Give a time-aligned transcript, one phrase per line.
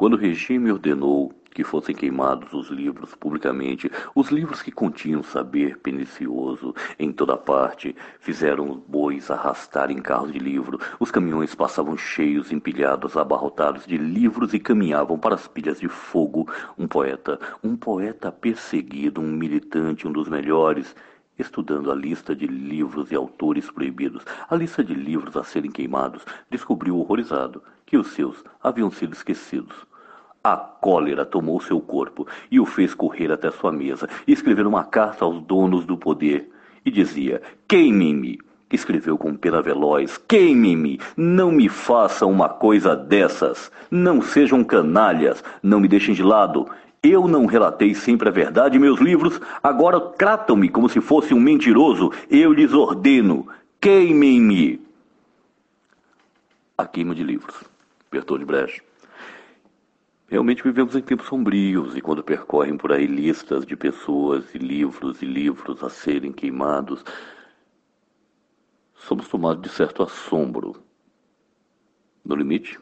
[0.00, 5.76] Quando o regime ordenou que fossem queimados os livros publicamente, os livros que continham saber
[5.76, 12.50] pernicioso em toda parte, fizeram os bois arrastarem carros de livro, os caminhões passavam cheios,
[12.50, 16.48] empilhados, abarrotados de livros e caminhavam para as pilhas de fogo.
[16.78, 20.96] Um poeta, um poeta perseguido, um militante, um dos melhores,
[21.38, 26.24] estudando a lista de livros e autores proibidos, a lista de livros a serem queimados,
[26.48, 29.89] descobriu horrorizado que os seus haviam sido esquecidos.
[30.42, 34.84] A cólera tomou seu corpo e o fez correr até sua mesa e escrever uma
[34.84, 36.50] carta aos donos do poder.
[36.84, 38.38] E dizia: Queimem-me!
[38.72, 40.98] Escreveu com pena veloz: Queimem-me!
[41.14, 43.70] Não me façam uma coisa dessas!
[43.90, 45.44] Não sejam canalhas!
[45.62, 46.66] Não me deixem de lado!
[47.02, 51.40] Eu não relatei sempre a verdade em meus livros, agora tratam-me como se fosse um
[51.40, 52.12] mentiroso.
[52.30, 53.46] Eu lhes ordeno:
[53.78, 54.80] queimem-me!
[56.78, 57.62] A queima de livros.
[58.10, 58.89] Bertold Brecht.
[60.30, 65.20] Realmente vivemos em tempos sombrios e quando percorrem por aí listas de pessoas e livros
[65.20, 67.04] e livros a serem queimados,
[68.94, 70.80] somos tomados de certo assombro.
[72.24, 72.78] No limite,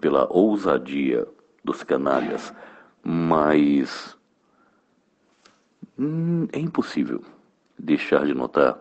[0.00, 1.26] pela ousadia
[1.64, 2.54] dos canalhas,
[3.02, 4.16] mas
[5.98, 7.24] hum, é impossível
[7.76, 8.78] deixar de notar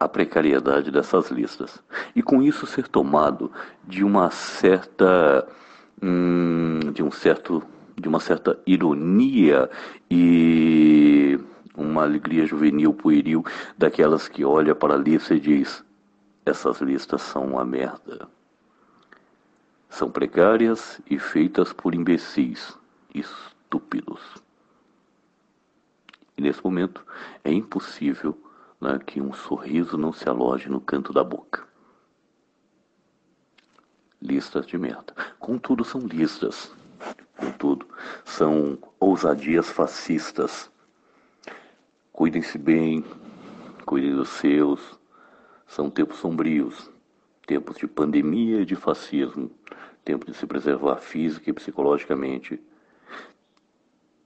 [0.00, 1.82] a precariedade dessas listas
[2.14, 3.52] e com isso ser tomado
[3.84, 5.46] de uma certa
[6.02, 7.62] hum, de um certo
[7.98, 9.70] de uma certa ironia
[10.10, 11.40] e
[11.74, 13.42] uma alegria juvenil pueril
[13.76, 15.84] daquelas que olha para a lista e diz
[16.44, 18.28] essas listas são uma merda.
[19.88, 22.78] São precárias e feitas por imbecis
[23.14, 24.20] estúpidos.
[26.36, 27.04] E nesse momento
[27.42, 28.38] é impossível
[28.80, 31.66] né, que um sorriso não se aloje no canto da boca
[34.20, 35.14] listas de merda.
[35.38, 36.72] Contudo, são listas.
[37.36, 37.86] Contudo,
[38.24, 40.70] são ousadias fascistas.
[42.12, 43.04] Cuidem-se bem,
[43.84, 44.98] cuidem dos seus.
[45.66, 46.90] São tempos sombrios,
[47.46, 49.50] tempos de pandemia e de fascismo,
[50.04, 52.60] tempos de se preservar física e psicologicamente.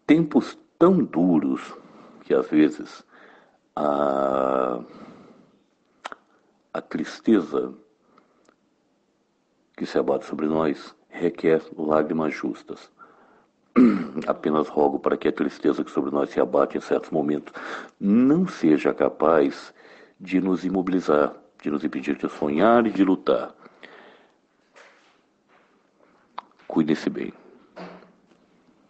[0.06, 1.74] Tempos tão duros
[2.22, 3.04] que às vezes
[3.74, 4.80] a,
[6.72, 7.74] a tristeza
[9.80, 12.90] que se abate sobre nós requer lágrimas justas.
[14.26, 17.54] Apenas rogo para que a tristeza que sobre nós se abate em certos momentos
[17.98, 19.72] não seja capaz
[20.20, 21.32] de nos imobilizar,
[21.62, 23.54] de nos impedir de sonhar e de lutar.
[26.68, 27.32] Cuide-se bem.